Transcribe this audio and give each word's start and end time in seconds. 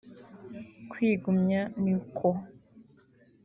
Kwigumya 0.91 1.61
nikwo 1.81 2.29